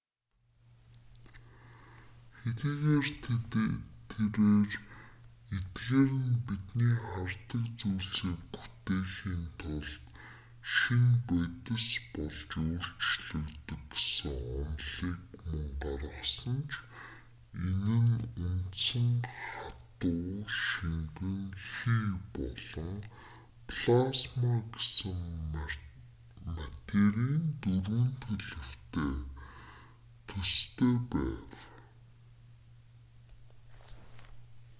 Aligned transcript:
хэдийгээр 2.43 3.07
тэрээр 3.23 4.69
эдгээр 5.57 6.11
нь 6.29 6.37
бидний 6.47 6.95
хардаг 7.09 7.65
зүйлсийг 7.79 8.39
бүтээхийн 8.53 9.45
тулд 9.61 10.01
шинэ 10.77 11.13
бодис 11.27 11.87
болж 12.13 12.49
өөрчлөгддөг 12.67 13.81
гэсэн 13.91 14.39
онолыг 14.57 15.25
мөн 15.49 15.67
гаргасан 15.81 16.59
ч 16.71 16.73
энэ 17.69 17.97
нь 18.07 18.15
үндсэн 18.47 19.09
хатуу 19.53 20.23
шингэн 20.67 21.41
хий 21.69 22.07
болон 22.35 22.95
плазма 23.69 24.51
гэсэн 24.73 25.19
материйн 26.55 27.45
дөрвөн 27.63 28.09
төлөвтэй 28.23 29.13
ижил 29.27 29.27
дарааллаар 29.27 29.27
төстэй 30.29 30.95
байв 31.13 31.51